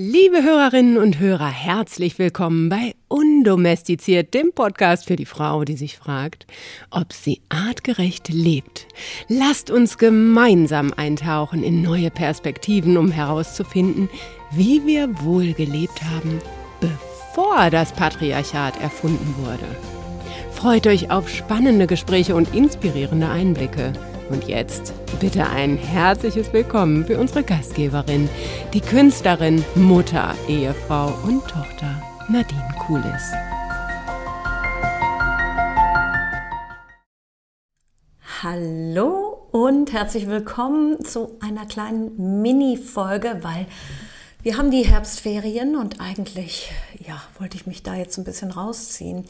[0.00, 5.98] Liebe Hörerinnen und Hörer, herzlich willkommen bei Undomestiziert, dem Podcast für die Frau, die sich
[5.98, 6.46] fragt,
[6.88, 8.86] ob sie artgerecht lebt.
[9.26, 14.08] Lasst uns gemeinsam eintauchen in neue Perspektiven, um herauszufinden,
[14.52, 16.38] wie wir wohl gelebt haben,
[16.80, 19.66] bevor das Patriarchat erfunden wurde.
[20.52, 23.92] Freut euch auf spannende Gespräche und inspirierende Einblicke.
[24.30, 28.28] Und jetzt bitte ein herzliches Willkommen für unsere Gastgeberin,
[28.74, 33.32] die Künstlerin, Mutter, Ehefrau und Tochter Nadine Kulis.
[38.42, 43.66] Hallo und herzlich willkommen zu einer kleinen Mini-Folge, weil
[44.42, 49.24] wir haben die Herbstferien und eigentlich, ja, wollte ich mich da jetzt ein bisschen rausziehen.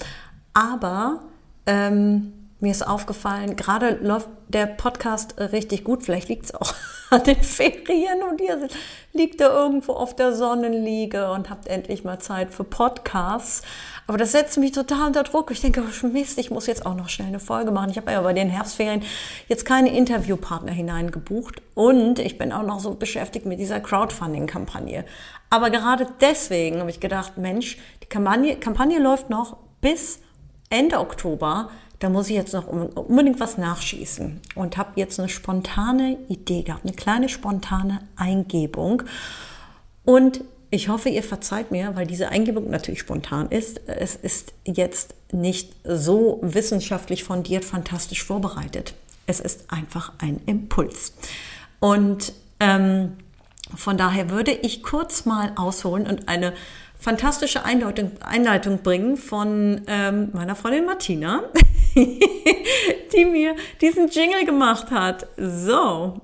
[0.54, 1.22] Aber
[1.66, 6.02] ähm, mir ist aufgefallen, gerade läuft der Podcast richtig gut.
[6.02, 6.74] Vielleicht liegt es auch
[7.10, 8.68] an den Ferien und ihr
[9.12, 13.62] liegt da irgendwo auf der Sonnenliege und habt endlich mal Zeit für Podcasts.
[14.08, 15.50] Aber das setzt mich total unter Druck.
[15.52, 17.90] Ich denke, oh, Mist, ich muss jetzt auch noch schnell eine Folge machen.
[17.90, 19.02] Ich habe ja bei den Herbstferien
[19.46, 25.04] jetzt keine Interviewpartner hineingebucht und ich bin auch noch so beschäftigt mit dieser Crowdfunding-Kampagne.
[25.50, 30.20] Aber gerade deswegen habe ich gedacht, Mensch, die Kampagne, Kampagne läuft noch bis
[30.70, 36.16] Ende Oktober da muss ich jetzt noch unbedingt was nachschießen und habe jetzt eine spontane
[36.28, 39.02] Idee gehabt, eine kleine spontane Eingebung.
[40.04, 43.80] Und ich hoffe, ihr verzeiht mir, weil diese Eingebung natürlich spontan ist.
[43.86, 48.94] Es ist jetzt nicht so wissenschaftlich fundiert, fantastisch vorbereitet.
[49.26, 51.14] Es ist einfach ein Impuls.
[51.80, 53.16] Und ähm,
[53.74, 56.54] von daher würde ich kurz mal ausholen und eine
[56.98, 61.44] fantastische Einleitung, Einleitung bringen von ähm, meiner Freundin Martina,
[61.94, 65.26] die mir diesen Jingle gemacht hat.
[65.36, 66.20] So.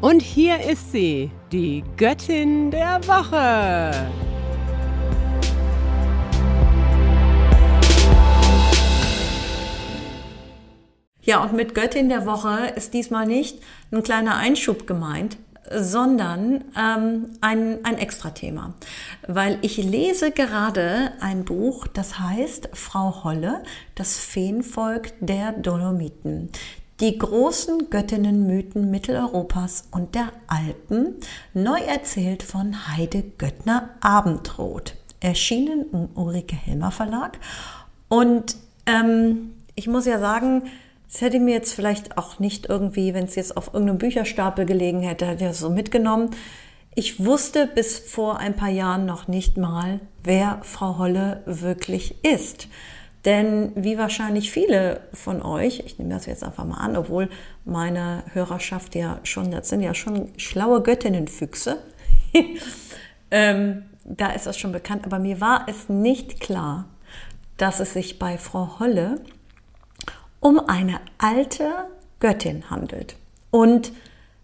[0.00, 3.92] Und hier ist sie, die Göttin der Woche.
[11.28, 13.58] Ja, und mit Göttin der Woche ist diesmal nicht
[13.90, 15.36] ein kleiner Einschub gemeint,
[15.74, 18.74] sondern ähm, ein, ein Extra-Thema.
[19.26, 23.62] Weil ich lese gerade ein Buch, das heißt Frau Holle,
[23.94, 26.50] das Feenvolk der Dolomiten.
[27.00, 31.14] Die großen Göttinnenmythen Mitteleuropas und der Alpen,
[31.54, 34.94] neu erzählt von Heide Göttner Abendroth.
[35.20, 37.38] Erschienen im Ulrike Helmer Verlag.
[38.08, 38.56] Und
[38.86, 40.64] ähm, ich muss ja sagen,
[41.10, 45.00] das hätte mir jetzt vielleicht auch nicht irgendwie, wenn es jetzt auf irgendeinem Bücherstapel gelegen
[45.00, 46.30] hätte, hätte ich das so mitgenommen.
[46.94, 52.68] Ich wusste bis vor ein paar Jahren noch nicht mal, wer Frau Holle wirklich ist.
[53.24, 57.28] Denn wie wahrscheinlich viele von euch, ich nehme das jetzt einfach mal an, obwohl
[57.64, 61.78] meine Hörerschaft ja schon, das sind ja schon schlaue Göttinnenfüchse,
[63.30, 66.86] ähm, da ist das schon bekannt, aber mir war es nicht klar,
[67.56, 69.20] dass es sich bei Frau Holle
[70.40, 71.70] um eine alte
[72.20, 73.16] Göttin handelt.
[73.50, 73.92] Und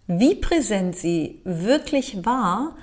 [0.07, 2.75] wie präsent sie wirklich war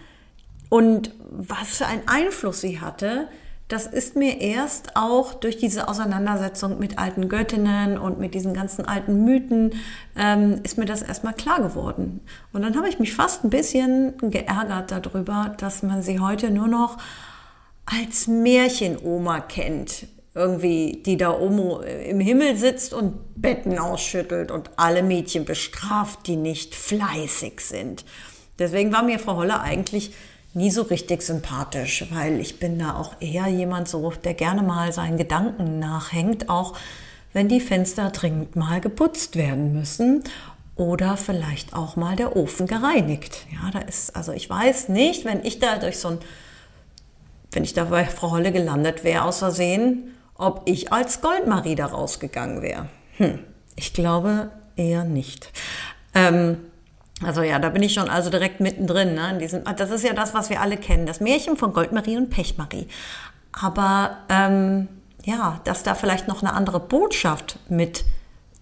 [0.68, 3.28] und was für einen Einfluss sie hatte,
[3.68, 8.84] das ist mir erst auch durch diese Auseinandersetzung mit alten Göttinnen und mit diesen ganzen
[8.84, 9.74] alten Mythen,
[10.14, 12.20] ähm, ist mir das erstmal klar geworden.
[12.52, 16.68] Und dann habe ich mich fast ein bisschen geärgert darüber, dass man sie heute nur
[16.68, 16.98] noch
[17.86, 25.02] als Märchenoma kennt irgendwie, die da oben im Himmel sitzt und Betten ausschüttelt und alle
[25.02, 28.04] Mädchen bestraft, die nicht fleißig sind.
[28.58, 30.12] Deswegen war mir Frau Holle eigentlich
[30.54, 34.92] nie so richtig sympathisch, weil ich bin da auch eher jemand so, der gerne mal
[34.92, 36.76] seinen Gedanken nachhängt, auch
[37.32, 40.22] wenn die Fenster dringend mal geputzt werden müssen
[40.76, 43.46] oder vielleicht auch mal der Ofen gereinigt.
[43.52, 46.18] Ja, da ist, also ich weiß nicht, wenn ich da durch so ein,
[47.52, 51.86] wenn ich da bei Frau Holle gelandet wäre aus Versehen ob ich als Goldmarie da
[51.86, 52.88] rausgegangen wäre.
[53.16, 53.40] Hm,
[53.76, 55.52] ich glaube eher nicht.
[56.14, 56.58] Ähm,
[57.24, 59.14] also ja, da bin ich schon also direkt mittendrin.
[59.14, 62.16] Ne, in diesem, das ist ja das, was wir alle kennen, das Märchen von Goldmarie
[62.16, 62.88] und Pechmarie.
[63.52, 64.88] Aber ähm,
[65.24, 68.04] ja, dass da vielleicht noch eine andere Botschaft mit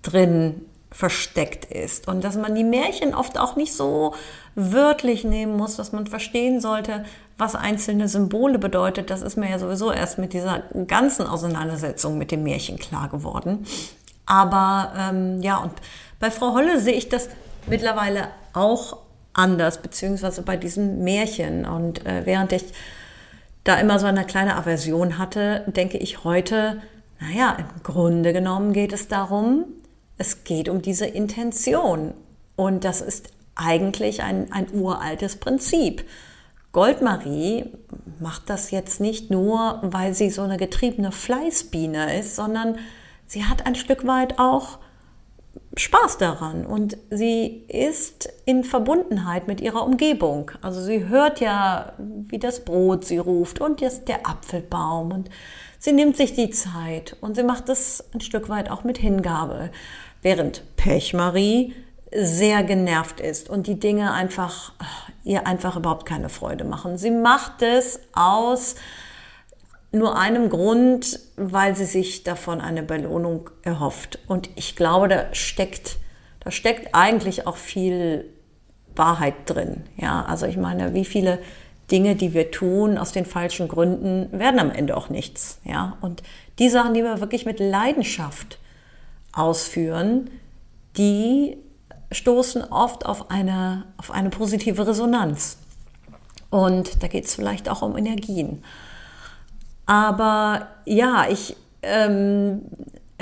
[0.02, 4.14] drin versteckt ist und dass man die Märchen oft auch nicht so
[4.56, 7.04] wörtlich nehmen muss, dass man verstehen sollte,
[7.40, 9.10] was einzelne Symbole bedeutet.
[9.10, 13.66] Das ist mir ja sowieso erst mit dieser ganzen Auseinandersetzung mit dem Märchen klar geworden.
[14.26, 15.72] Aber ähm, ja, und
[16.20, 17.28] bei Frau Holle sehe ich das
[17.66, 18.98] mittlerweile auch
[19.32, 21.66] anders, beziehungsweise bei diesen Märchen.
[21.66, 22.64] Und äh, während ich
[23.64, 26.80] da immer so eine kleine Aversion hatte, denke ich heute,
[27.20, 29.64] naja, im Grunde genommen geht es darum,
[30.16, 32.14] es geht um diese Intention.
[32.56, 36.04] Und das ist eigentlich ein, ein uraltes Prinzip.
[36.72, 37.66] Goldmarie
[38.20, 42.78] macht das jetzt nicht nur, weil sie so eine getriebene Fleißbiene ist, sondern
[43.26, 44.78] sie hat ein Stück weit auch
[45.76, 50.50] Spaß daran und sie ist in Verbundenheit mit ihrer Umgebung.
[50.62, 55.30] Also sie hört ja, wie das Brot sie ruft und jetzt der Apfelbaum und
[55.78, 59.70] sie nimmt sich die Zeit und sie macht das ein Stück weit auch mit Hingabe.
[60.22, 61.74] Während Pechmarie
[62.12, 64.72] sehr genervt ist und die Dinge einfach
[65.24, 66.98] ihr einfach überhaupt keine Freude machen.
[66.98, 68.76] Sie macht es aus
[69.92, 74.18] nur einem Grund, weil sie sich davon eine Belohnung erhofft.
[74.26, 75.98] Und ich glaube, da steckt,
[76.40, 78.26] da steckt eigentlich auch viel
[78.94, 79.84] Wahrheit drin.
[79.96, 81.38] Ja, also ich meine, wie viele
[81.90, 85.60] Dinge, die wir tun aus den falschen Gründen, werden am Ende auch nichts.
[85.64, 86.22] Ja, und
[86.58, 88.58] die Sachen, die wir wirklich mit Leidenschaft
[89.32, 90.30] ausführen,
[90.96, 91.56] die
[92.12, 95.58] stoßen oft auf eine, auf eine positive Resonanz.
[96.50, 98.64] Und da geht es vielleicht auch um Energien.
[99.86, 102.62] Aber ja, ich, ähm,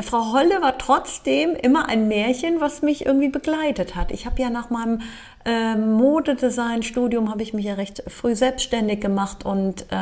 [0.02, 4.10] Frau Holle war trotzdem immer ein Märchen, was mich irgendwie begleitet hat.
[4.10, 5.00] Ich habe ja nach meinem
[5.44, 9.96] äh, Modedesign-Studium habe ich mich ja recht früh selbstständig gemacht und äh,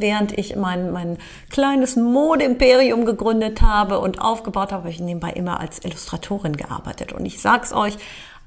[0.00, 1.18] während ich mein, mein
[1.50, 7.12] kleines Modeimperium gegründet habe und aufgebaut habe, habe ich nebenbei immer als Illustratorin gearbeitet.
[7.12, 7.96] Und ich sag's euch,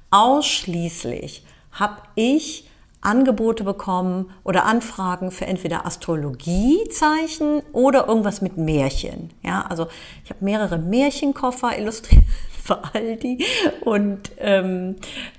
[0.10, 2.71] ausschließlich habe ich
[3.02, 9.32] Angebote bekommen oder Anfragen für entweder Astrologiezeichen oder irgendwas mit Märchen.
[9.42, 9.88] Ja, also
[10.24, 12.24] ich habe mehrere Märchenkoffer illustriert
[12.64, 13.44] für Aldi
[13.82, 14.98] und ähm,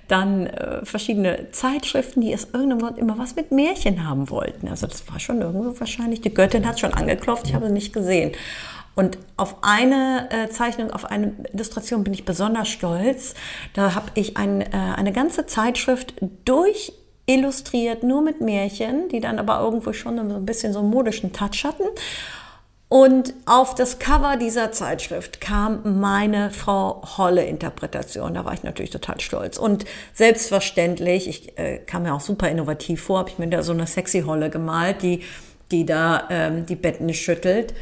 [0.08, 4.66] dann äh, verschiedene Zeitschriften, die aus irgendeinem Grund immer was mit Märchen haben wollten.
[4.66, 7.92] Also das war schon irgendwo wahrscheinlich, die Göttin hat schon angeklopft, ich habe es nicht
[7.92, 8.32] gesehen.
[8.94, 13.34] Und auf eine äh, Zeichnung, auf eine Illustration bin ich besonders stolz.
[13.72, 16.14] Da habe ich ein, äh, eine ganze Zeitschrift
[16.44, 16.92] durch
[17.26, 21.32] illustriert, nur mit Märchen, die dann aber irgendwo schon so ein bisschen so einen modischen
[21.32, 21.84] Touch hatten.
[22.92, 28.34] Und auf das Cover dieser Zeitschrift kam meine Frau Holle-Interpretation.
[28.34, 29.56] Da war ich natürlich total stolz.
[29.56, 33.72] Und selbstverständlich, ich äh, kam mir auch super innovativ vor, habe ich mir da so
[33.72, 35.22] eine sexy Holle gemalt, die,
[35.70, 37.72] die da ähm, die Betten schüttelt.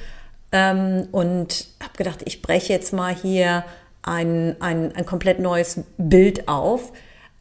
[0.52, 3.64] Ähm, und habe gedacht, ich breche jetzt mal hier
[4.02, 6.92] ein, ein, ein komplett neues Bild auf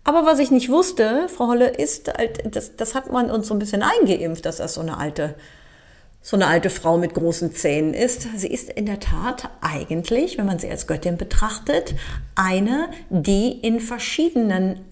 [0.03, 3.53] aber was ich nicht wusste, Frau Holle, ist, halt, das, das hat man uns so
[3.53, 5.35] ein bisschen eingeimpft, dass das so eine alte,
[6.21, 8.27] so eine alte Frau mit großen Zähnen ist.
[8.35, 11.95] Sie ist in der Tat eigentlich, wenn man sie als Göttin betrachtet,
[12.35, 14.85] eine, die in verschiedenen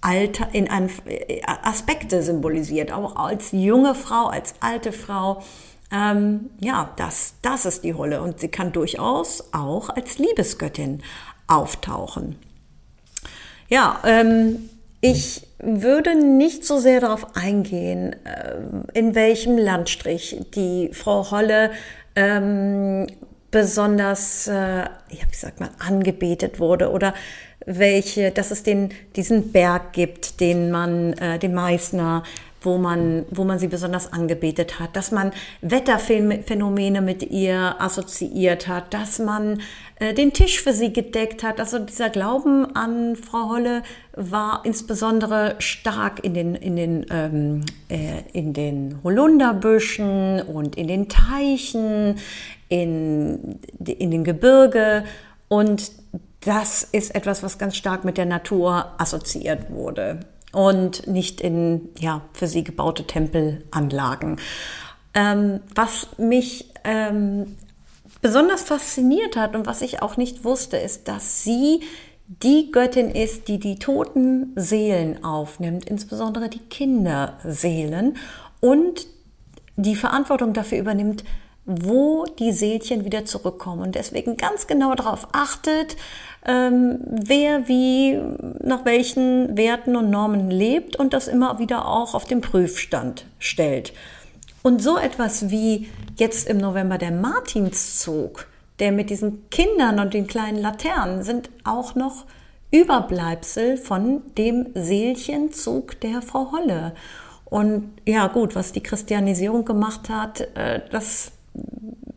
[0.00, 5.42] Alter, in einem äh, Aspekte symbolisiert, auch als junge Frau, als alte Frau.
[5.90, 11.02] Ähm, ja, das, das ist die Holle und sie kann durchaus auch als Liebesgöttin
[11.46, 12.36] auftauchen.
[13.68, 14.68] Ja, ähm,
[15.00, 21.70] ich würde nicht so sehr darauf eingehen, äh, in welchem Landstrich die Frau Holle
[22.16, 23.06] ähm,
[23.50, 24.90] besonders, äh, ja,
[25.30, 27.14] wie sagt man, angebetet wurde oder
[27.66, 32.24] welche, dass es den, diesen Berg gibt, den man, äh, den Meißner
[32.64, 38.94] wo man, wo man sie besonders angebetet hat, dass man Wetterphänomene mit ihr assoziiert hat,
[38.94, 39.60] dass man
[40.00, 41.60] äh, den Tisch für sie gedeckt hat.
[41.60, 43.82] Also dieser Glauben an Frau Holle
[44.14, 51.08] war insbesondere stark in den, in den, ähm, äh, in den Holunderbüschen und in den
[51.08, 52.16] Teichen,
[52.68, 55.04] in, in den Gebirge
[55.48, 55.92] und
[56.40, 60.20] das ist etwas, was ganz stark mit der Natur assoziiert wurde
[60.54, 64.38] und nicht in ja, für sie gebaute Tempelanlagen.
[65.14, 67.56] Ähm, was mich ähm,
[68.20, 71.80] besonders fasziniert hat und was ich auch nicht wusste, ist, dass sie
[72.26, 78.16] die Göttin ist, die die toten Seelen aufnimmt, insbesondere die Kinderseelen
[78.60, 79.06] und
[79.76, 81.24] die Verantwortung dafür übernimmt,
[81.66, 85.96] wo die Seelchen wieder zurückkommen und deswegen ganz genau darauf achtet,
[86.46, 88.20] ähm, wer wie
[88.60, 93.92] nach welchen Werten und Normen lebt und das immer wieder auch auf den Prüfstand stellt.
[94.62, 98.46] Und so etwas wie jetzt im November der Martinszug,
[98.78, 102.24] der mit diesen Kindern und den kleinen Laternen sind auch noch
[102.70, 106.94] Überbleibsel von dem Seelchenzug der Frau Holle.
[107.44, 111.32] Und ja gut, was die Christianisierung gemacht hat, äh, das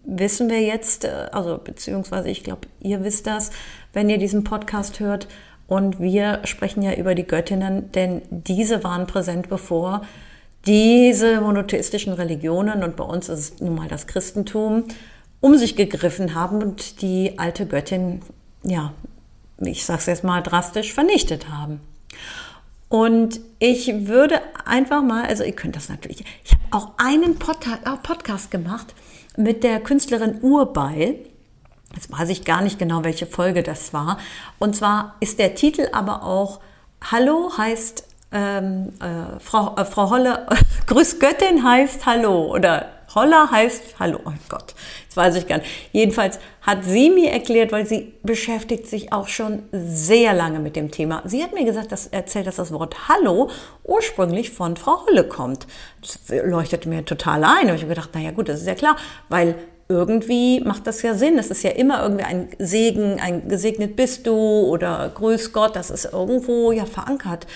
[0.08, 3.52] wissen wir jetzt, äh, also beziehungsweise ich glaube, ihr wisst das,
[3.94, 5.28] wenn ihr diesen Podcast hört.
[5.68, 10.02] Und wir sprechen ja über die Göttinnen, denn diese waren präsent, bevor
[10.66, 14.86] diese monotheistischen Religionen, und bei uns ist es nun mal das Christentum,
[15.42, 18.22] um sich gegriffen haben und die alte Göttin,
[18.64, 18.94] ja,
[19.60, 21.82] ich sage es jetzt mal drastisch, vernichtet haben.
[22.90, 28.52] Und ich würde einfach mal, also ihr könnt das natürlich, ich habe auch einen Podcast
[28.52, 28.94] gemacht
[29.38, 31.16] mit der Künstlerin Urbeil.
[31.96, 34.18] Jetzt weiß ich gar nicht genau, welche Folge das war.
[34.60, 36.60] Und zwar ist der Titel aber auch
[37.12, 40.48] Hallo heißt ähm, äh, Frau, äh, Frau Holle,
[40.88, 44.20] Grüß Göttin heißt Hallo oder Holler heißt Hallo.
[44.26, 44.76] Oh Gott,
[45.08, 45.70] das weiß ich gar nicht.
[45.92, 50.92] Jedenfalls hat sie mir erklärt, weil sie beschäftigt sich auch schon sehr lange mit dem
[50.92, 51.24] Thema.
[51.26, 53.50] Sie hat mir gesagt, dass erzählt, dass das Wort Hallo
[53.84, 55.66] ursprünglich von Frau Holle kommt.
[56.00, 57.70] Das leuchtete mir total ein.
[57.70, 58.98] Und ich habe gedacht, naja gut, das ist ja klar,
[59.30, 59.56] weil
[59.90, 61.40] irgendwie macht das ja Sinn.
[61.40, 65.90] Es ist ja immer irgendwie ein Segen, ein gesegnet bist du oder grüß Gott, das
[65.90, 67.48] ist irgendwo ja verankert.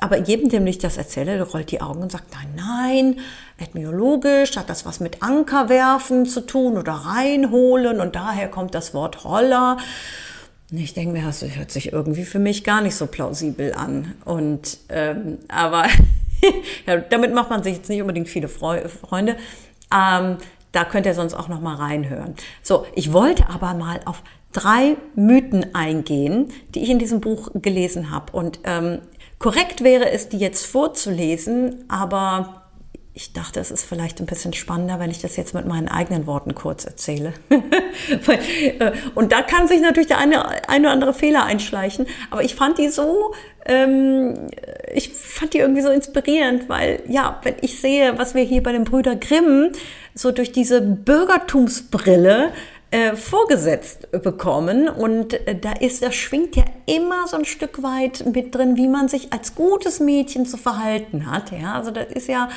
[0.00, 3.20] Aber jedem, dem ich das erzähle, der rollt die Augen und sagt, nein, nein,
[3.58, 9.24] etymologisch hat das was mit Ankerwerfen zu tun oder reinholen und daher kommt das Wort
[9.24, 9.78] Holler.
[10.70, 14.14] Und ich denke mir, das hört sich irgendwie für mich gar nicht so plausibel an.
[14.24, 15.86] Und ähm, aber
[16.86, 19.36] ja, damit macht man sich jetzt nicht unbedingt viele Freunde.
[19.94, 20.38] Ähm,
[20.72, 22.34] da könnt ihr sonst auch noch mal reinhören.
[22.62, 28.10] So, ich wollte aber mal auf drei Mythen eingehen, die ich in diesem Buch gelesen
[28.10, 28.32] habe.
[28.32, 28.98] Und ähm,
[29.44, 32.62] korrekt wäre es, die jetzt vorzulesen, aber
[33.12, 36.26] ich dachte, es ist vielleicht ein bisschen spannender, wenn ich das jetzt mit meinen eigenen
[36.26, 37.34] Worten kurz erzähle.
[38.28, 42.06] Äh, und da kann sich natürlich der eine, eine oder andere Fehler einschleichen.
[42.30, 43.32] Aber ich fand die so,
[43.66, 44.50] ähm,
[44.92, 48.72] ich fand die irgendwie so inspirierend, weil ja, wenn ich sehe, was wir hier bei
[48.72, 49.70] den Brüder Grimm
[50.14, 52.52] so durch diese Bürgertumsbrille
[52.94, 54.88] äh, vorgesetzt bekommen.
[54.88, 58.86] Und äh, da ist, da schwingt ja immer so ein Stück weit mit drin, wie
[58.86, 61.50] man sich als gutes Mädchen zu verhalten hat.
[61.50, 62.48] Ja, also das ist ja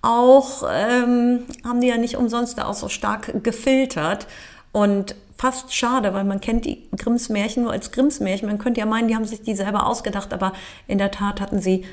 [0.00, 4.28] auch, ähm, haben die ja nicht umsonst da auch so stark gefiltert.
[4.70, 8.46] Und fast schade, weil man kennt die Grimms Märchen nur als Grimms Märchen.
[8.46, 10.52] Man könnte ja meinen, die haben sich die selber ausgedacht, aber
[10.86, 11.86] in der Tat hatten sie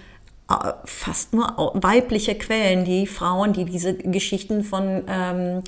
[0.48, 5.64] äh, fast nur weibliche Quellen, die Frauen, die diese Geschichten von ähm,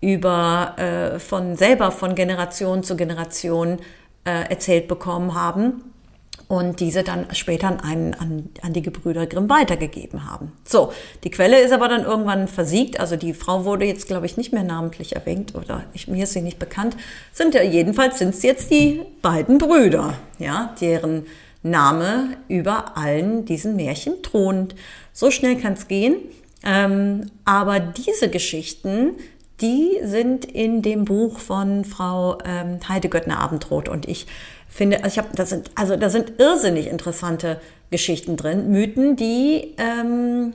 [0.00, 3.78] über äh, von selber von Generation zu Generation
[4.24, 5.82] äh, erzählt bekommen haben
[6.50, 10.52] und diese dann später an, einen, an, an die Gebrüder Grimm weitergegeben haben.
[10.64, 10.92] So,
[11.22, 12.98] die Quelle ist aber dann irgendwann versiegt.
[12.98, 16.32] Also die Frau wurde jetzt, glaube ich, nicht mehr namentlich erwähnt oder ich, mir ist
[16.32, 16.96] sie nicht bekannt.
[17.32, 21.26] Sind ja jedenfalls sind es jetzt die beiden Brüder, ja, deren
[21.62, 24.74] Name über allen diesen Märchen thront.
[25.12, 26.16] So schnell kann es gehen.
[26.64, 29.12] Ähm, aber diese Geschichten,
[29.60, 34.26] die sind in dem Buch von Frau ähm, Heide Göttner Abendrot und ich
[34.68, 39.74] finde, also ich habe, das sind, also da sind irrsinnig interessante Geschichten drin, Mythen, die
[39.78, 40.54] ähm,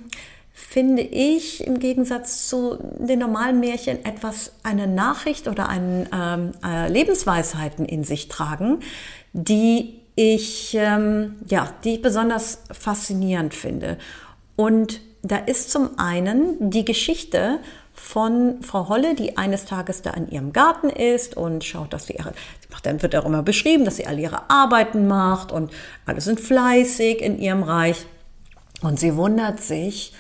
[0.54, 6.90] finde ich im Gegensatz zu den normalen Märchen etwas eine Nachricht oder einen ähm, äh,
[6.90, 8.80] Lebensweisheiten in sich tragen,
[9.34, 13.98] die ich ähm, ja, die ich besonders faszinierend finde.
[14.56, 17.60] Und da ist zum einen die Geschichte
[17.96, 22.14] von Frau Holle, die eines Tages da in ihrem Garten ist und schaut, dass sie
[22.14, 22.34] ihre,
[22.84, 25.72] dann wird auch immer beschrieben, dass sie all ihre Arbeiten macht und
[26.06, 28.06] alle sind fleißig in ihrem Reich.
[28.82, 30.14] Und sie wundert sich,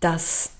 [0.00, 0.50] dass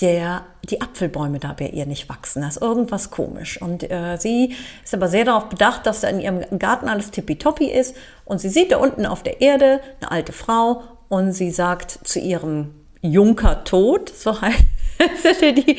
[0.00, 2.42] der, die Apfelbäume da bei ihr nicht wachsen.
[2.42, 3.60] Das ist irgendwas komisch.
[3.60, 4.54] Und äh, sie
[4.84, 7.96] ist aber sehr darauf bedacht, dass da in ihrem Garten alles tippitoppi ist.
[8.24, 12.20] Und sie sieht da unten auf der Erde eine alte Frau und sie sagt zu
[12.20, 14.64] ihrem Junker Tod, so heißt
[15.40, 15.76] der, die,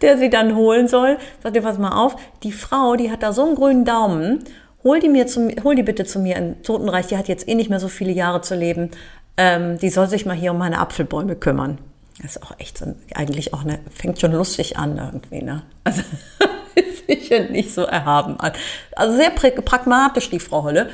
[0.00, 3.32] der sie dann holen soll, sagt ihr, pass mal auf, die Frau, die hat da
[3.32, 4.44] so einen grünen Daumen,
[4.82, 7.54] hol die, mir zum, hol die bitte zu mir in Totenreich, die hat jetzt eh
[7.54, 8.90] nicht mehr so viele Jahre zu leben,
[9.36, 11.78] ähm, die soll sich mal hier um meine Apfelbäume kümmern.
[12.22, 15.62] Das ist auch echt so, eigentlich auch eine, fängt schon lustig an irgendwie, ne?
[15.82, 16.02] Also,
[16.74, 18.52] ist sicher nicht so erhaben an.
[18.94, 20.90] Also sehr pragmatisch, die Frau Holle.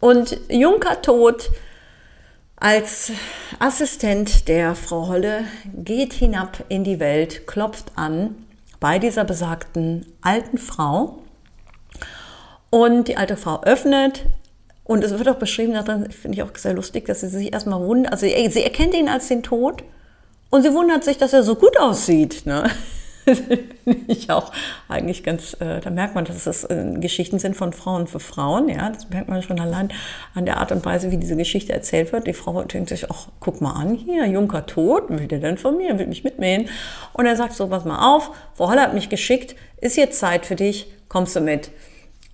[0.00, 1.50] Und Junker Tod,
[2.56, 3.12] als
[3.58, 5.44] Assistent der Frau Holle
[5.74, 8.36] geht hinab in die Welt, klopft an
[8.80, 11.18] bei dieser besagten alten Frau
[12.70, 14.26] und die alte Frau öffnet
[14.84, 17.80] und es wird auch beschrieben, darin finde ich auch sehr lustig, dass sie sich erstmal
[17.80, 19.82] wundert, also sie erkennt ihn als den Tod
[20.50, 22.46] und sie wundert sich, dass er so gut aussieht.
[22.46, 22.70] Ne?
[24.08, 24.52] ich auch
[24.88, 28.68] eigentlich ganz, äh, da merkt man, dass es äh, Geschichten sind von Frauen für Frauen,
[28.68, 29.92] ja, das merkt man schon allein
[30.34, 32.26] an der Art und Weise, wie diese Geschichte erzählt wird.
[32.26, 35.76] Die Frau denkt sich, ach, guck mal an, hier, Junker tot, will der denn von
[35.76, 36.68] mir, will mich mitmähen?
[37.12, 40.46] Und er sagt so, pass mal auf, Frau Holler hat mich geschickt, ist jetzt Zeit
[40.46, 41.70] für dich, kommst du mit?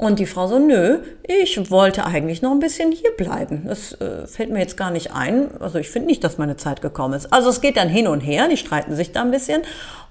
[0.01, 3.65] Und die Frau so, nö, ich wollte eigentlich noch ein bisschen hier bleiben.
[3.67, 5.61] Das äh, fällt mir jetzt gar nicht ein.
[5.61, 7.31] Also ich finde nicht, dass meine Zeit gekommen ist.
[7.35, 9.61] Also es geht dann hin und her, die streiten sich da ein bisschen.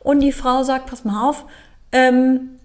[0.02, 1.44] Und die Frau sagt, pass mal auf,
[1.92, 2.60] ähm,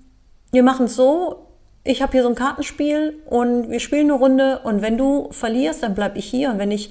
[0.52, 1.46] wir machen es so,
[1.82, 5.82] ich habe hier so ein Kartenspiel und wir spielen eine Runde und wenn du verlierst,
[5.82, 6.90] dann bleib ich hier und wenn ich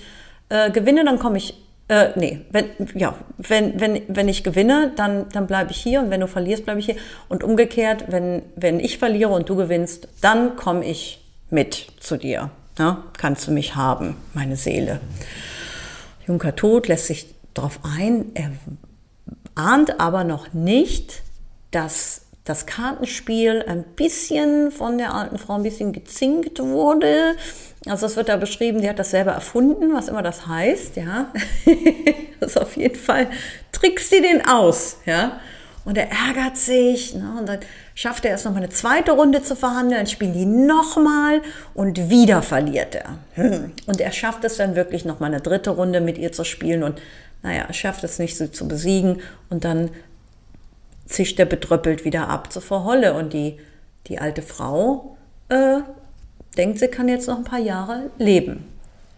[0.49, 1.62] äh, gewinne, dann komme ich
[1.93, 6.09] äh, nee, wenn, ja, wenn, wenn, wenn ich gewinne, dann, dann bleibe ich hier und
[6.09, 6.95] wenn du verlierst, bleibe ich hier.
[7.29, 12.50] Und umgekehrt, wenn, wenn ich verliere und du gewinnst, dann komme ich mit zu dir.
[12.79, 15.00] Ja, kannst du mich haben, meine Seele.
[16.25, 18.51] Junker Tod lässt sich darauf ein, er
[19.53, 21.21] ahnt aber noch nicht,
[21.69, 27.35] dass das Kartenspiel ein bisschen von der alten Frau ein bisschen gezinkt wurde.
[27.85, 31.31] Also es wird da beschrieben, die hat das selber erfunden, was immer das heißt, ja.
[32.39, 33.27] das ist auf jeden Fall,
[33.71, 35.39] trickst die den aus, ja.
[35.85, 37.35] Und er ärgert sich, ne?
[37.37, 37.59] und dann
[37.93, 41.41] schafft er erst noch mal eine zweite Runde zu verhandeln, spielen die nochmal
[41.73, 43.17] und wieder verliert er.
[43.33, 43.73] Hm.
[43.85, 46.83] Und er schafft es dann wirklich noch mal eine dritte Runde mit ihr zu spielen
[46.83, 47.01] und
[47.41, 49.89] naja, er schafft es nicht, sie zu besiegen und dann
[51.05, 53.57] zischt er betröppelt wieder ab zu Frau Holle und die,
[54.07, 55.17] die alte Frau
[55.49, 55.79] äh,
[56.55, 58.65] denkt, sie kann jetzt noch ein paar Jahre leben.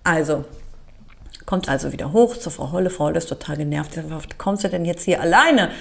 [0.04, 0.46] Also,
[1.46, 2.90] kommt also wieder hoch zu Frau Holle.
[2.90, 3.98] Frau Holle ist total genervt.
[4.38, 5.72] Kommst du denn jetzt hier alleine?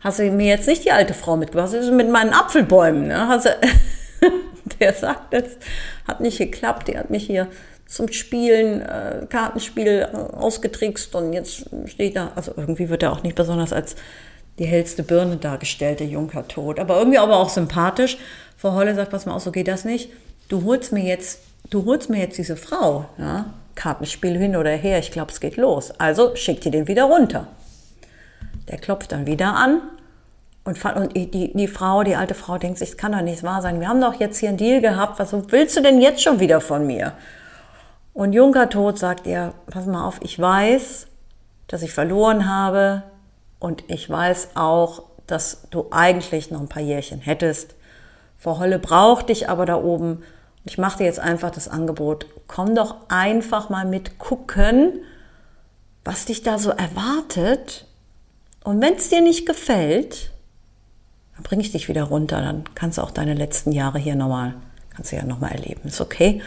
[0.00, 1.72] Hast du mir jetzt nicht die alte Frau mitgebracht?
[1.72, 3.08] Was ist mit meinen Apfelbäumen?
[3.08, 3.40] Ne?
[4.20, 4.30] Du,
[4.80, 5.44] der sagt, das
[6.06, 6.88] hat nicht geklappt.
[6.88, 7.48] Die hat mich hier
[7.86, 13.22] zum Spielen, äh, Kartenspiel äh, ausgetrickst und jetzt steht da, also irgendwie wird er auch
[13.22, 13.96] nicht besonders als
[14.58, 16.78] die hellste Birne dargestellt, der Junker tot.
[16.78, 18.18] Aber irgendwie aber auch sympathisch.
[18.56, 20.10] Frau Holle sagt, pass mal aus, so geht das nicht.
[20.52, 21.40] Du holst mir jetzt,
[21.70, 23.46] du holst mir jetzt diese Frau, ja?
[23.74, 25.98] Kartenspiel hin oder her, ich glaube, es geht los.
[25.98, 27.46] Also schickt ihr den wieder runter.
[28.68, 29.80] Der klopft dann wieder an
[30.64, 33.62] und, und die, die, Frau, die alte Frau denkt sich, es kann doch nicht wahr
[33.62, 33.80] sein.
[33.80, 35.18] Wir haben doch jetzt hier einen Deal gehabt.
[35.18, 37.14] Was willst du denn jetzt schon wieder von mir?
[38.12, 41.06] Und Junker Tod sagt ihr, pass mal auf, ich weiß,
[41.66, 43.04] dass ich verloren habe.
[43.58, 47.74] Und ich weiß auch, dass du eigentlich noch ein paar Jährchen hättest.
[48.36, 50.22] Frau Holle braucht dich aber da oben.
[50.64, 52.26] Ich mache dir jetzt einfach das Angebot.
[52.46, 55.00] Komm doch einfach mal mit gucken,
[56.04, 57.86] was dich da so erwartet.
[58.64, 60.30] Und wenn es dir nicht gefällt,
[61.34, 62.40] dann bringe ich dich wieder runter.
[62.40, 64.54] Dann kannst du auch deine letzten Jahre hier nochmal,
[64.94, 65.88] kannst du ja nochmal erleben.
[65.88, 66.42] Ist okay.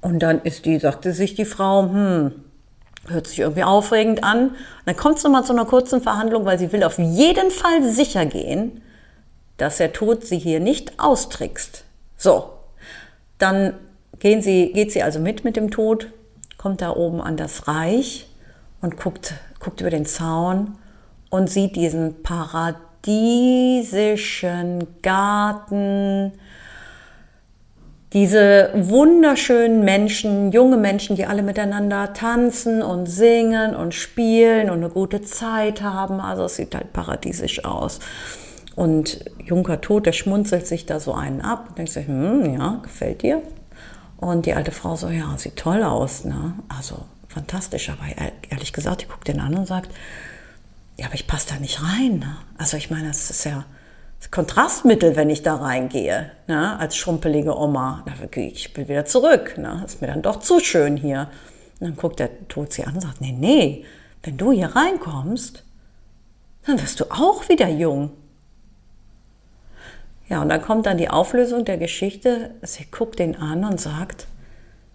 [0.00, 2.32] Und dann ist die, sagte sich die Frau, hm,
[3.06, 4.48] Hört sich irgendwie aufregend an.
[4.48, 7.82] Und dann kommt es nochmal zu einer kurzen Verhandlung, weil sie will auf jeden Fall
[7.82, 8.80] sicher gehen,
[9.58, 11.84] dass der Tod sie hier nicht austrickst.
[12.16, 12.50] So,
[13.38, 13.74] dann
[14.18, 16.08] gehen sie, geht sie also mit mit dem Tod,
[16.58, 18.26] kommt da oben an das Reich
[18.80, 20.76] und guckt, guckt über den Zaun
[21.30, 26.32] und sieht diesen paradiesischen Garten,
[28.12, 34.90] diese wunderschönen Menschen, junge Menschen, die alle miteinander tanzen und singen und spielen und eine
[34.90, 36.20] gute Zeit haben.
[36.20, 37.98] Also es sieht halt paradiesisch aus.
[38.74, 42.80] Und Junker Tod, der schmunzelt sich da so einen ab und denkt sich, hm, ja,
[42.82, 43.42] gefällt dir?
[44.16, 46.54] Und die alte Frau so, ja, sieht toll aus, ne?
[46.68, 47.90] Also fantastisch.
[47.90, 48.02] Aber
[48.50, 49.90] ehrlich gesagt, die guckt den an und sagt,
[50.96, 52.18] ja, aber ich passe da nicht rein.
[52.18, 52.36] Ne?
[52.56, 53.64] Also ich meine, das ist ja
[54.30, 58.04] Kontrastmittel, wenn ich da reingehe, ne, als schrumpelige Oma.
[58.34, 61.28] Ich will wieder zurück, ne, ist mir dann doch zu schön hier.
[61.80, 63.84] Und dann guckt der Tod sie an und sagt, nee, nee,
[64.22, 65.64] wenn du hier reinkommst,
[66.66, 68.12] dann wirst du auch wieder jung.
[70.28, 72.50] Ja, und dann kommt dann die Auflösung der Geschichte.
[72.62, 74.26] Sie guckt den an und sagt,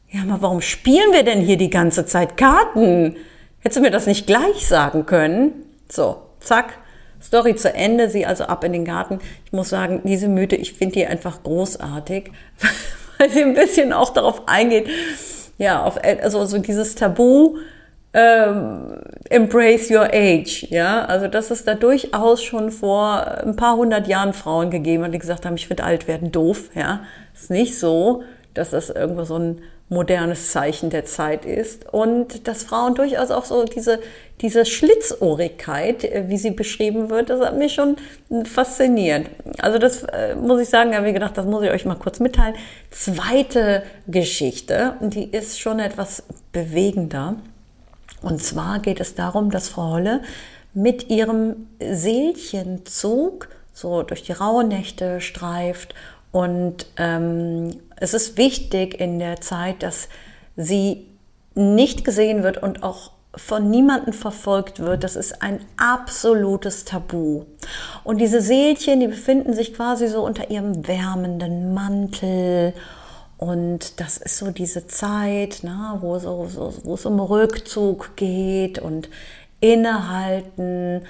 [0.10, 3.16] ja, aber warum spielen wir denn hier die ganze Zeit Karten?
[3.60, 5.52] Hättest du mir das nicht gleich sagen können?
[5.88, 6.80] So, zack,
[7.22, 9.20] Story zu Ende, sie also ab in den Garten.
[9.46, 12.32] Ich muss sagen, diese Mythe, ich finde die einfach großartig,
[13.18, 14.90] weil sie ein bisschen auch darauf eingeht,
[15.58, 17.58] ja, auf, also so dieses Tabu,
[18.14, 24.08] ähm, embrace your age, ja, also dass es da durchaus schon vor ein paar hundert
[24.08, 27.02] Jahren Frauen gegeben hat, die gesagt haben, ich finde alt werden doof, ja,
[27.34, 32.64] ist nicht so, dass das irgendwo so ein modernes Zeichen der Zeit ist und dass
[32.64, 34.00] Frauen durchaus auch so diese,
[34.40, 37.98] diese Schlitzohrigkeit, äh, wie sie beschrieben wird, das hat mich schon
[38.46, 39.28] fasziniert.
[39.58, 42.20] Also das äh, muss ich sagen, habe ich gedacht, das muss ich euch mal kurz
[42.20, 42.56] mitteilen.
[42.92, 47.38] Zweite Geschichte, die ist schon etwas bewegender.
[48.22, 50.22] Und zwar geht es darum, dass Frau Holle
[50.74, 55.96] mit ihrem Seelchenzug so durch die Rauhnächte streift
[56.32, 60.10] und ähm, es ist wichtig in der Zeit, dass
[60.56, 61.08] sie
[61.56, 65.04] nicht gesehen wird und auch von niemandem verfolgt wird.
[65.04, 67.46] Das ist ein absolutes Tabu.
[68.04, 72.74] Und diese Seelchen, die befinden sich quasi so unter ihrem wärmenden Mantel.
[73.40, 78.80] Und das ist so diese Zeit, na, wo, so, so, wo es um Rückzug geht
[78.80, 79.10] und
[79.62, 81.06] Innehalten.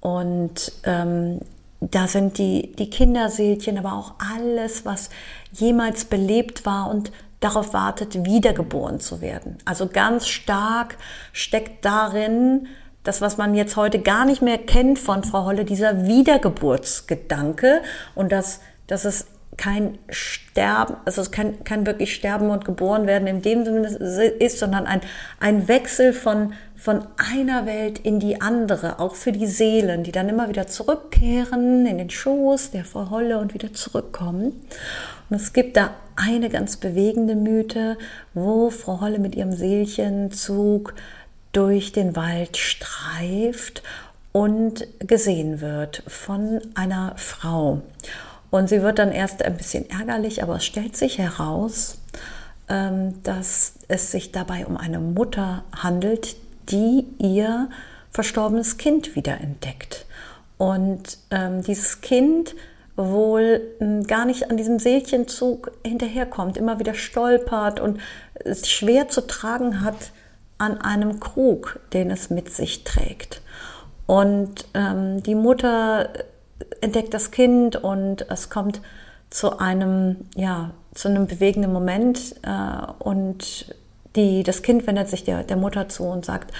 [0.00, 1.40] Und ähm,
[1.82, 5.10] da sind die, die Kinderseelchen, aber auch alles, was
[5.52, 9.58] jemals belebt war und darauf wartet, wiedergeboren zu werden.
[9.66, 10.96] Also ganz stark
[11.34, 12.66] steckt darin,
[13.02, 17.82] das, was man jetzt heute gar nicht mehr kennt von Frau Holle, dieser Wiedergeburtsgedanke
[18.14, 23.26] und dass, dass es kein Sterben, also es kann, kann wirklich sterben und geboren werden
[23.28, 25.00] in dem Sinne ist, sondern ein,
[25.40, 30.28] ein Wechsel von, von einer Welt in die andere, auch für die Seelen, die dann
[30.28, 34.64] immer wieder zurückkehren in den Schoß der Frau Holle und wieder zurückkommen.
[35.30, 37.96] Und es gibt da eine ganz bewegende Mythe,
[38.34, 40.94] wo Frau Holle mit ihrem Seelchenzug
[41.52, 43.82] durch den Wald streift
[44.32, 47.82] und gesehen wird von einer Frau.
[48.54, 51.98] Und sie wird dann erst ein bisschen ärgerlich, aber es stellt sich heraus,
[52.68, 56.36] ähm, dass es sich dabei um eine Mutter handelt,
[56.70, 57.68] die ihr
[58.12, 60.06] verstorbenes Kind wiederentdeckt.
[60.56, 62.54] Und ähm, dieses Kind
[62.94, 67.98] wohl hm, gar nicht an diesem Seelchenzug hinterherkommt, immer wieder stolpert und
[68.34, 70.12] es schwer zu tragen hat
[70.58, 73.42] an einem Krug, den es mit sich trägt.
[74.06, 76.08] Und ähm, die Mutter
[76.80, 78.80] entdeckt das Kind und es kommt
[79.30, 83.74] zu einem, ja, zu einem bewegenden Moment äh, und
[84.16, 86.52] die, das Kind wendet sich der, der Mutter zu und sagt,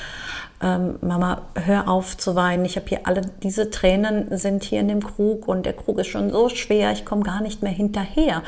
[0.61, 2.65] ähm, Mama, hör auf zu weinen.
[2.65, 6.09] Ich habe hier alle diese Tränen sind hier in dem Krug und der Krug ist
[6.09, 8.43] schon so schwer, ich komme gar nicht mehr hinterher.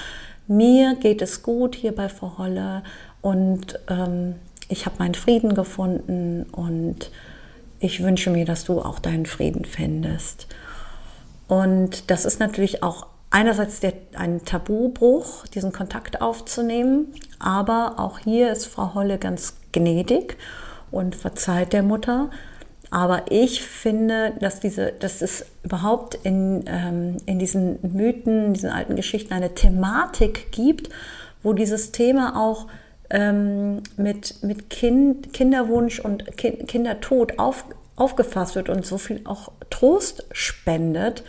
[0.48, 2.82] Mir geht es gut hier bei Frau Holle
[3.20, 4.36] und ähm,
[4.68, 7.10] ich habe meinen Frieden gefunden und
[7.78, 10.46] ich wünsche mir, dass du auch deinen Frieden findest.
[11.48, 18.50] Und das ist natürlich auch einerseits der, ein Tabubruch, diesen Kontakt aufzunehmen, aber auch hier
[18.50, 20.36] ist Frau Holle ganz gnädig
[20.90, 22.30] und verzeiht der Mutter.
[22.90, 28.70] Aber ich finde, dass, diese, dass es überhaupt in, ähm, in diesen Mythen, in diesen
[28.70, 30.88] alten Geschichten eine Thematik gibt,
[31.42, 32.66] wo dieses Thema auch
[33.10, 37.64] ähm, mit, mit kind, Kinderwunsch und kind, Kindertod auf,
[37.96, 41.24] aufgefasst wird und so viel auch Trost spendet.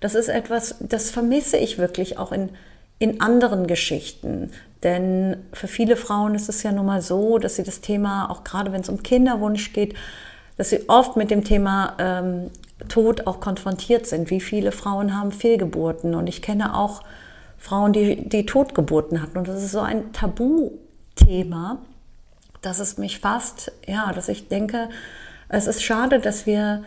[0.00, 2.50] Das ist etwas, das vermisse ich wirklich auch in,
[2.98, 4.52] in anderen Geschichten.
[4.82, 8.44] Denn für viele Frauen ist es ja nun mal so, dass sie das Thema, auch
[8.44, 9.94] gerade wenn es um Kinderwunsch geht,
[10.56, 12.50] dass sie oft mit dem Thema ähm,
[12.88, 14.30] Tod auch konfrontiert sind.
[14.30, 16.14] Wie viele Frauen haben Fehlgeburten?
[16.14, 17.02] Und ich kenne auch
[17.56, 19.38] Frauen, die, die Totgeburten hatten.
[19.38, 21.78] Und das ist so ein Tabuthema,
[22.62, 24.88] dass es mich fast, ja, dass ich denke,
[25.48, 26.84] es ist schade, dass wir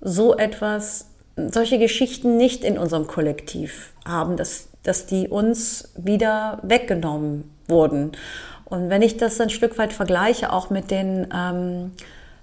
[0.00, 7.50] so etwas, solche Geschichten nicht in unserem Kollektiv haben, dass, dass die uns wieder weggenommen
[7.66, 8.12] wurden.
[8.64, 11.92] Und wenn ich das ein Stück weit vergleiche, auch mit den, ähm,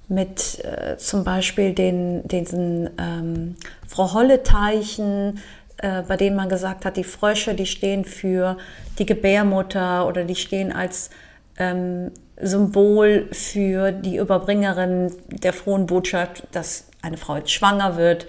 [0.08, 3.56] mit äh, zum Beispiel den, diesen ähm,
[3.88, 5.39] Frau Holle-Teichen,
[5.78, 8.58] äh, bei denen man gesagt hat, die Frösche, die stehen für
[9.00, 11.10] die Gebärmutter oder die stehen als
[11.57, 12.11] ähm,
[12.41, 18.27] Symbol für die Überbringerin der frohen Botschaft, dass eine Frau jetzt schwanger wird.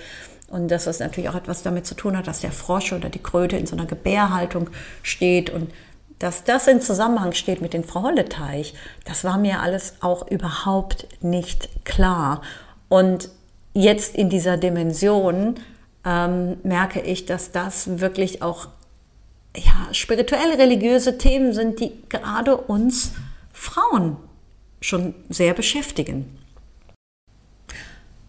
[0.48, 3.22] Und dass das natürlich auch etwas damit zu tun hat, dass der Frosch oder die
[3.22, 4.68] Kröte in so einer Gebärhaltung
[5.02, 5.72] steht und
[6.18, 11.08] dass das in Zusammenhang steht mit dem Frau Holle-Teich, das war mir alles auch überhaupt
[11.20, 12.42] nicht klar.
[12.88, 13.30] Und
[13.72, 15.56] jetzt in dieser Dimension
[16.04, 18.68] ähm, merke ich, dass das wirklich auch
[19.57, 23.12] ja, spirituell religiöse Themen sind, die gerade uns
[23.53, 24.17] Frauen
[24.81, 26.38] schon sehr beschäftigen.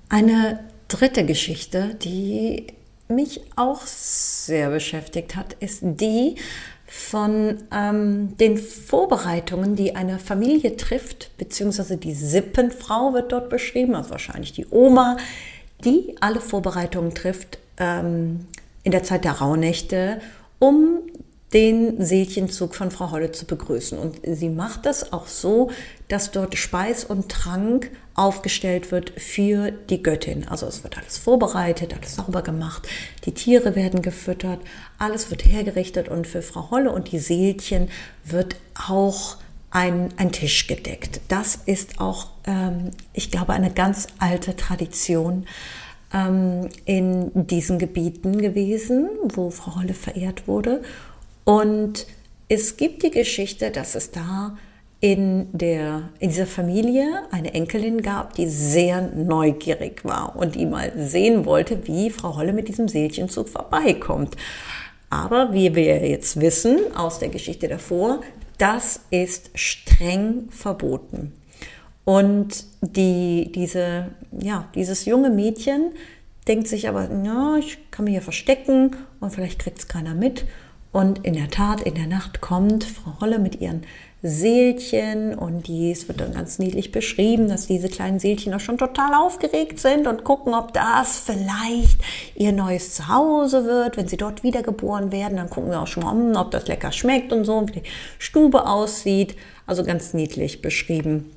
[0.09, 2.67] Eine dritte Geschichte, die
[3.07, 6.35] mich auch sehr beschäftigt hat, ist die
[6.85, 14.11] von ähm, den Vorbereitungen, die eine Familie trifft, beziehungsweise die Sippenfrau wird dort beschrieben, also
[14.11, 15.17] wahrscheinlich die Oma,
[15.83, 18.47] die alle Vorbereitungen trifft ähm,
[18.83, 20.21] in der Zeit der Rauhnächte,
[20.63, 21.01] um
[21.51, 23.99] den Seelchenzug von Frau Holle zu begrüßen.
[23.99, 25.69] Und sie macht das auch so,
[26.07, 30.47] dass dort Speis und Trank aufgestellt wird für die Göttin.
[30.47, 32.87] Also es wird alles vorbereitet, alles sauber gemacht,
[33.25, 34.61] die Tiere werden gefüttert,
[34.97, 37.89] alles wird hergerichtet und für Frau Holle und die Seelchen
[38.23, 38.55] wird
[38.87, 39.35] auch
[39.69, 41.19] ein, ein Tisch gedeckt.
[41.27, 45.45] Das ist auch, ähm, ich glaube, eine ganz alte Tradition
[46.13, 50.81] ähm, in diesen Gebieten gewesen, wo Frau Holle verehrt wurde.
[51.43, 52.07] Und
[52.47, 54.55] es gibt die Geschichte, dass es da
[55.01, 60.93] in, der, in dieser Familie eine Enkelin gab, die sehr neugierig war und die mal
[60.95, 64.37] sehen wollte, wie Frau Holle mit diesem Seelchenzug vorbeikommt.
[65.09, 68.21] Aber wie wir jetzt wissen aus der Geschichte davor,
[68.57, 71.33] das ist streng verboten.
[72.05, 75.91] Und die, diese, ja, dieses junge Mädchen
[76.47, 80.45] denkt sich aber, ja, ich kann mich hier verstecken und vielleicht kriegt es keiner mit
[80.91, 83.83] Und in der Tat, in der Nacht kommt Frau Holle mit ihren
[84.21, 89.13] Seelchen und dies wird dann ganz niedlich beschrieben, dass diese kleinen Seelchen auch schon total
[89.15, 91.99] aufgeregt sind und gucken, ob das vielleicht
[92.35, 95.37] ihr neues Zuhause wird, wenn sie dort wiedergeboren werden.
[95.37, 97.83] Dann gucken sie auch schon mal, hm, ob das lecker schmeckt und so, wie die
[98.17, 99.35] Stube aussieht.
[99.65, 101.32] Also ganz niedlich beschrieben.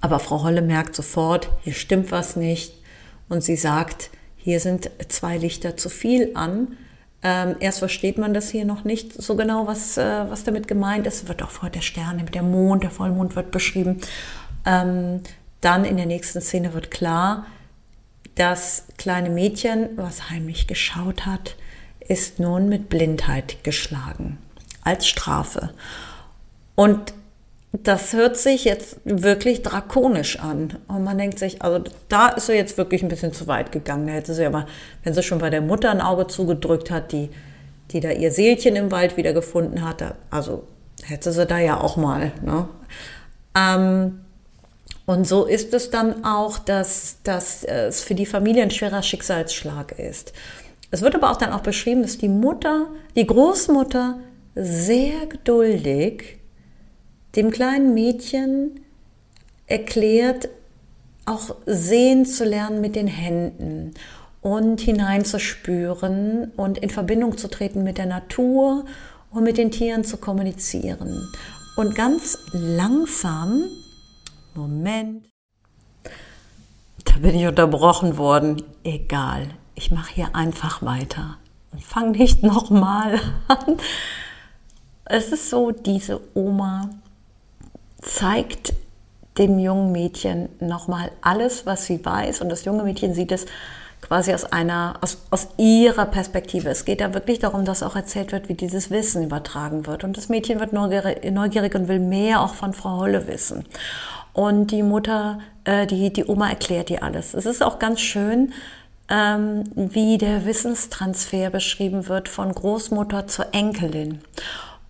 [0.00, 2.74] Aber Frau Holle merkt sofort, hier stimmt was nicht
[3.28, 6.76] und sie sagt, hier sind zwei Lichter zu viel an
[7.22, 11.08] ähm, erst versteht man das hier noch nicht so genau, was, äh, was damit gemeint
[11.08, 11.26] ist.
[11.26, 14.00] Wird auch vorher der Stern, der Mond, der Vollmond wird beschrieben.
[14.64, 15.22] Ähm,
[15.60, 17.46] dann in der nächsten Szene wird klar,
[18.36, 21.56] das kleine Mädchen, was heimlich geschaut hat,
[21.98, 24.38] ist nun mit Blindheit geschlagen
[24.82, 25.70] als Strafe.
[26.76, 27.12] Und
[27.82, 30.78] das hört sich jetzt wirklich drakonisch an.
[30.88, 34.06] Und man denkt sich, also da ist er jetzt wirklich ein bisschen zu weit gegangen.
[34.06, 34.66] Da hätte sie aber,
[35.02, 37.30] wenn sie schon bei der Mutter ein Auge zugedrückt hat, die,
[37.90, 40.64] die da ihr Seelchen im Wald wieder gefunden hat, also
[41.02, 42.32] hätte sie da ja auch mal.
[42.42, 42.68] Ne?
[43.56, 44.20] Ähm,
[45.06, 49.98] und so ist es dann auch, dass, dass es für die Familie ein schwerer Schicksalsschlag
[49.98, 50.32] ist.
[50.90, 52.86] Es wird aber auch dann auch beschrieben, dass die Mutter,
[53.16, 54.18] die Großmutter
[54.54, 56.38] sehr geduldig
[57.36, 58.80] dem kleinen Mädchen
[59.66, 60.48] erklärt,
[61.26, 63.94] auch sehen zu lernen mit den Händen
[64.40, 68.84] und hineinzuspüren und in Verbindung zu treten mit der Natur
[69.30, 71.28] und mit den Tieren zu kommunizieren.
[71.76, 73.64] Und ganz langsam,
[74.54, 75.26] Moment,
[77.04, 78.62] da bin ich unterbrochen worden.
[78.84, 81.38] Egal, ich mache hier einfach weiter
[81.72, 83.76] und fange nicht nochmal an.
[85.04, 86.90] Es ist so, diese Oma
[88.06, 88.72] zeigt
[89.36, 92.40] dem jungen Mädchen nochmal alles, was sie weiß.
[92.40, 93.44] Und das junge Mädchen sieht es
[94.00, 96.70] quasi aus einer, aus, aus ihrer Perspektive.
[96.70, 100.04] Es geht da wirklich darum, dass auch erzählt wird, wie dieses Wissen übertragen wird.
[100.04, 103.66] Und das Mädchen wird neugierig, neugierig und will mehr auch von Frau Holle wissen.
[104.32, 107.34] Und die Mutter, äh, die, die Oma erklärt ihr alles.
[107.34, 108.52] Es ist auch ganz schön,
[109.08, 114.20] ähm, wie der Wissenstransfer beschrieben wird von Großmutter zur Enkelin.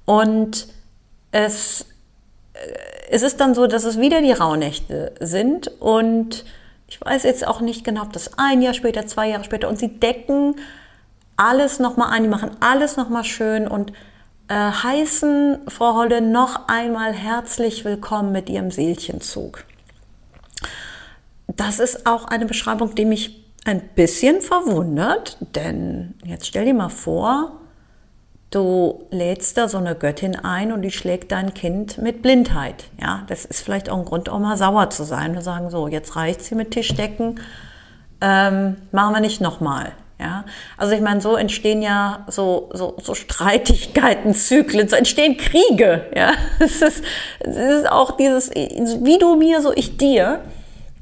[0.05, 0.69] Und
[1.33, 1.87] es
[3.11, 6.45] es ist dann so, dass es wieder die Rauhnächte sind und
[6.89, 9.79] ich weiß jetzt auch nicht genau, ob das ein Jahr später, zwei Jahre später und
[9.79, 10.57] sie decken
[11.37, 13.93] alles nochmal ein, die machen alles nochmal schön und
[14.49, 19.65] äh, heißen Frau Holle noch einmal herzlich willkommen mit ihrem Seelchenzug.
[21.49, 26.89] Das ist auch eine Beschreibung, die mich ein bisschen verwundert, denn jetzt stell dir mal
[26.89, 27.61] vor,
[28.57, 32.85] Du lädst da so eine Göttin ein und die schlägt dein Kind mit Blindheit.
[32.99, 35.89] Ja, das ist vielleicht auch ein Grund, auch mal sauer zu sein und sagen, so,
[35.89, 37.39] jetzt reicht sie mit Tischdecken,
[38.23, 39.93] ähm, machen wir nicht nochmal.
[40.19, 40.47] Ja,
[40.79, 46.07] also ich meine, so entstehen ja so, so, so Streitigkeiten, Zyklen, so entstehen Kriege.
[46.17, 47.05] Ja, es ist,
[47.41, 50.41] es ist auch dieses, wie du mir, so ich dir.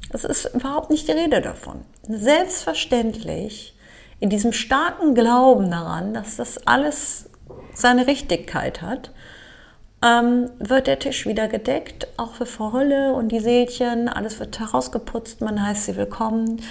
[0.09, 1.85] Es ist überhaupt nicht die Rede davon.
[2.05, 3.77] Selbstverständlich
[4.19, 7.29] in diesem starken Glauben daran, dass das alles
[7.75, 9.11] seine Richtigkeit hat,
[10.03, 14.09] ähm, wird der Tisch wieder gedeckt, auch für Frau Holle und die Seelchen.
[14.09, 16.61] Alles wird herausgeputzt, man heißt sie willkommen.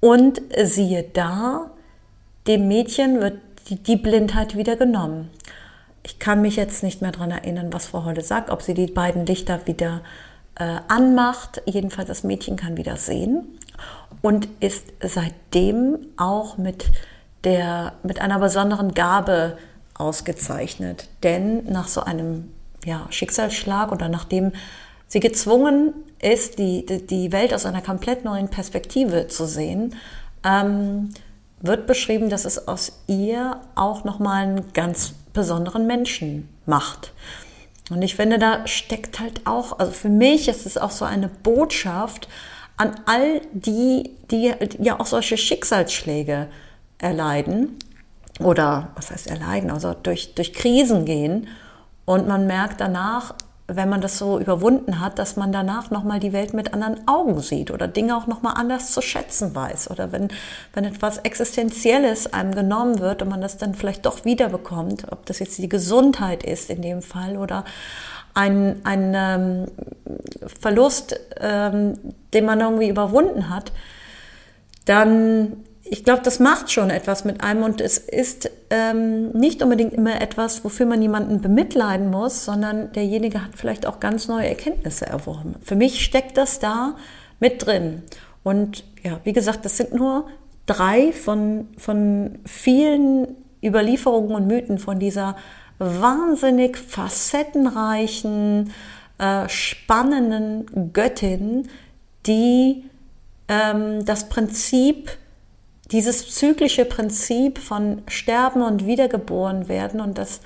[0.00, 1.70] Und siehe da,
[2.46, 5.30] dem Mädchen wird die, die Blindheit wieder genommen.
[6.02, 8.86] Ich kann mich jetzt nicht mehr daran erinnern, was Frau Holle sagt, ob sie die
[8.86, 10.00] beiden Lichter wieder
[10.58, 11.62] äh, anmacht.
[11.66, 13.58] Jedenfalls das Mädchen kann wieder sehen
[14.22, 16.86] und ist seitdem auch mit,
[17.44, 19.56] der, mit einer besonderen Gabe
[20.00, 21.08] ausgezeichnet.
[21.22, 22.52] Denn nach so einem
[22.84, 24.52] ja, Schicksalsschlag oder nachdem
[25.06, 29.94] sie gezwungen ist, die, die Welt aus einer komplett neuen Perspektive zu sehen,
[30.44, 31.10] ähm,
[31.60, 37.12] wird beschrieben, dass es aus ihr auch nochmal einen ganz besonderen Menschen macht.
[37.90, 41.28] Und ich finde, da steckt halt auch, also für mich ist es auch so eine
[41.28, 42.28] Botschaft
[42.76, 46.48] an all die, die ja auch solche Schicksalsschläge
[46.98, 47.76] erleiden
[48.42, 51.48] oder was heißt erleiden, also durch, durch Krisen gehen.
[52.04, 53.34] Und man merkt danach,
[53.76, 57.40] wenn man das so überwunden hat, dass man danach nochmal die Welt mit anderen Augen
[57.40, 59.90] sieht oder Dinge auch nochmal anders zu schätzen weiß.
[59.90, 60.28] Oder wenn,
[60.72, 65.38] wenn etwas Existenzielles einem genommen wird und man das dann vielleicht doch wiederbekommt, ob das
[65.38, 67.64] jetzt die Gesundheit ist in dem Fall oder
[68.34, 69.66] ein, ein ähm,
[70.60, 71.94] Verlust, ähm,
[72.34, 73.72] den man irgendwie überwunden hat,
[74.84, 79.92] dann ich glaube, das macht schon etwas mit einem und es ist ähm, nicht unbedingt
[79.92, 85.06] immer etwas, wofür man jemanden bemitleiden muss, sondern derjenige hat vielleicht auch ganz neue Erkenntnisse
[85.06, 85.56] erworben.
[85.62, 86.94] Für mich steckt das da
[87.40, 88.04] mit drin.
[88.44, 90.28] Und ja, wie gesagt, das sind nur
[90.66, 93.26] drei von, von vielen
[93.60, 95.34] Überlieferungen und Mythen von dieser
[95.78, 98.72] wahnsinnig facettenreichen,
[99.18, 101.68] äh, spannenden Göttin,
[102.26, 102.84] die
[103.48, 105.10] ähm, das Prinzip,
[105.92, 110.40] dieses zyklische Prinzip von Sterben und Wiedergeboren werden und das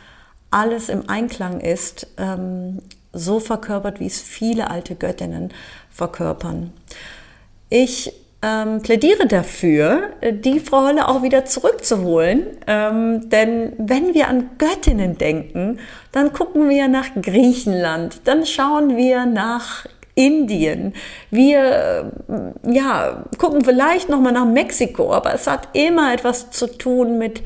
[0.50, 2.80] alles im Einklang ist, ähm,
[3.12, 5.52] so verkörpert, wie es viele alte Göttinnen
[5.90, 6.72] verkörpern.
[7.68, 8.12] Ich
[8.44, 12.46] ähm, plädiere dafür, die Frau Holle auch wieder zurückzuholen.
[12.66, 15.78] Ähm, denn wenn wir an Göttinnen denken,
[16.12, 20.94] dann gucken wir nach Griechenland, dann schauen wir nach Indien.
[21.30, 26.66] Wir äh, ja, gucken vielleicht noch mal nach Mexiko, aber es hat immer etwas zu
[26.66, 27.42] tun mit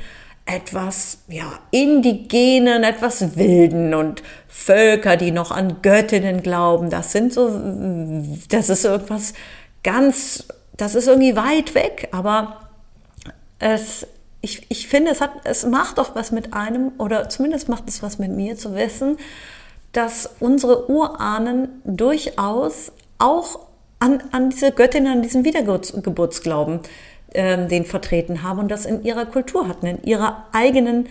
[0.46, 6.88] etwas ja, indigenen, etwas wilden und Völker, die noch an Göttinnen glauben.
[6.88, 7.48] Das sind so
[8.48, 9.34] das ist irgendwas
[9.82, 10.44] ganz
[10.78, 12.60] das ist irgendwie weit weg, aber
[13.58, 14.06] es,
[14.40, 18.02] ich, ich finde, es, hat, es macht doch was mit einem, oder zumindest macht es
[18.02, 19.18] was mit mir zu wissen,
[19.92, 23.60] dass unsere Urahnen durchaus auch
[23.98, 26.80] an, an diese Göttin, an diesen Wiedergeburtsglauben
[27.32, 31.06] äh, den vertreten haben und das in ihrer Kultur hatten, in ihrer eigenen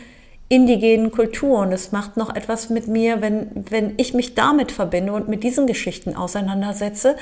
[0.50, 1.60] indigenen Kultur.
[1.60, 5.44] Und es macht noch etwas mit mir, wenn, wenn ich mich damit verbinde und mit
[5.44, 7.16] diesen Geschichten auseinandersetze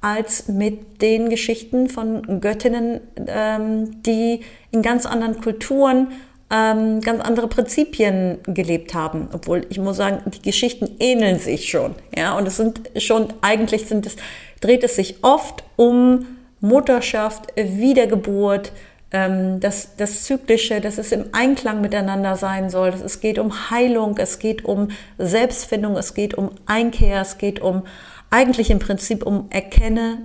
[0.00, 6.08] als mit den Geschichten von Göttinnen, ähm, die in ganz anderen Kulturen
[6.50, 9.28] ähm, ganz andere Prinzipien gelebt haben.
[9.32, 11.94] Obwohl ich muss sagen, die Geschichten ähneln sich schon.
[12.16, 14.16] Ja, und es sind schon, eigentlich sind es,
[14.60, 16.26] dreht es sich oft um
[16.60, 18.72] Mutterschaft, Wiedergeburt,
[19.12, 22.88] ähm, das, das Zyklische, dass es im Einklang miteinander sein soll.
[22.88, 27.82] Es geht um Heilung, es geht um Selbstfindung, es geht um Einkehr, es geht um
[28.30, 30.18] eigentlich im Prinzip um erkenne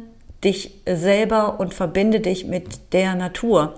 [0.44, 3.76] dich selber und verbinde dich mit der Natur.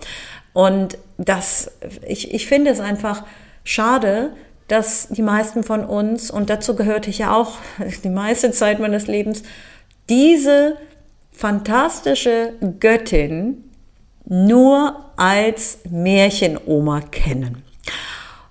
[0.54, 1.72] Und das,
[2.08, 3.24] ich, ich finde es einfach
[3.64, 4.34] schade,
[4.68, 7.58] dass die meisten von uns, und dazu gehörte ich ja auch
[8.04, 9.44] die meiste Zeit meines Lebens,
[10.10, 10.78] diese
[11.32, 13.64] fantastische Göttin
[14.26, 17.64] nur als Märchenoma kennen.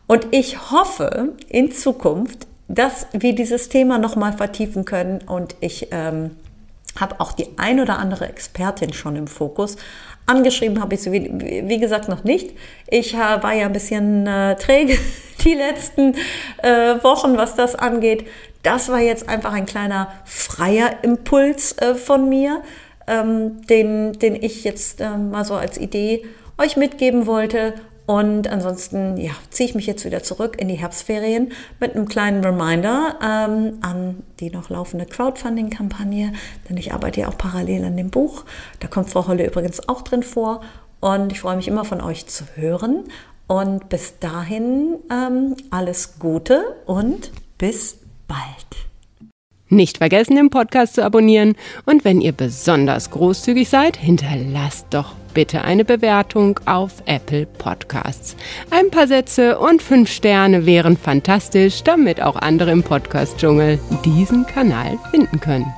[0.06, 5.22] Und ich hoffe in Zukunft, dass wir dieses Thema nochmal vertiefen können.
[5.22, 6.32] Und ich ähm,
[7.00, 9.76] habe auch die ein oder andere Expertin schon im Fokus.
[10.26, 12.56] Angeschrieben habe ich sie, wie, wie, gesagt, noch nicht.
[12.88, 14.96] Ich war ja ein bisschen äh, träge
[15.44, 16.14] die letzten
[16.62, 18.26] äh, Wochen, was das angeht.
[18.62, 22.62] Das war jetzt einfach ein kleiner freier Impuls äh, von mir,
[23.08, 26.24] ähm, den, den ich jetzt äh, mal so als Idee
[26.58, 27.74] euch mitgeben wollte.
[28.12, 32.44] Und ansonsten ja, ziehe ich mich jetzt wieder zurück in die Herbstferien mit einem kleinen
[32.44, 36.34] Reminder ähm, an die noch laufende Crowdfunding-Kampagne,
[36.68, 38.44] denn ich arbeite ja auch parallel an dem Buch.
[38.80, 40.60] Da kommt Frau Holle übrigens auch drin vor.
[41.00, 43.04] Und ich freue mich immer von euch zu hören.
[43.46, 47.96] Und bis dahin ähm, alles Gute und bis
[48.28, 48.40] bald.
[49.70, 51.54] Nicht vergessen, den Podcast zu abonnieren.
[51.86, 58.36] Und wenn ihr besonders großzügig seid, hinterlasst doch bitte eine Bewertung auf Apple Podcasts.
[58.70, 64.98] Ein paar Sätze und fünf Sterne wären fantastisch, damit auch andere im Podcast-Dschungel diesen Kanal
[65.10, 65.72] finden können.